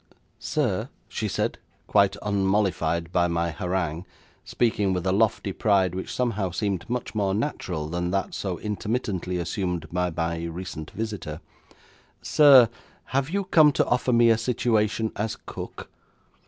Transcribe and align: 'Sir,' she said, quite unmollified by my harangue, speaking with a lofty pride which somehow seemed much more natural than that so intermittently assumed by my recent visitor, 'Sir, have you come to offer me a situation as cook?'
'Sir,' 0.39 0.89
she 1.07 1.27
said, 1.27 1.59
quite 1.85 2.15
unmollified 2.23 3.11
by 3.11 3.27
my 3.27 3.51
harangue, 3.51 4.03
speaking 4.43 4.93
with 4.93 5.05
a 5.05 5.11
lofty 5.11 5.53
pride 5.53 5.93
which 5.93 6.11
somehow 6.11 6.49
seemed 6.49 6.89
much 6.89 7.13
more 7.13 7.35
natural 7.35 7.87
than 7.87 8.09
that 8.09 8.33
so 8.33 8.57
intermittently 8.61 9.37
assumed 9.37 9.85
by 9.91 10.09
my 10.09 10.43
recent 10.45 10.89
visitor, 10.89 11.39
'Sir, 12.23 12.67
have 13.13 13.29
you 13.29 13.43
come 13.43 13.71
to 13.71 13.85
offer 13.85 14.11
me 14.11 14.31
a 14.31 14.39
situation 14.39 15.11
as 15.15 15.37
cook?' 15.45 15.87